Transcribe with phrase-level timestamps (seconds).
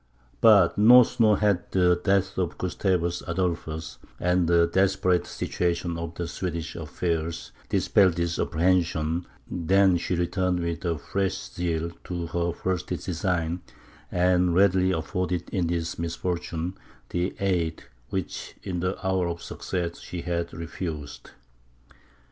[0.41, 6.27] But no sooner had the death of Gustavus Adolphus, and the desperate situation of the
[6.27, 13.61] Swedish affairs, dispelled this apprehension, than she returned with fresh zeal to her first design,
[14.11, 16.73] and readily afforded in this misfortune
[17.09, 21.29] the aid which in the hour of success she had refused.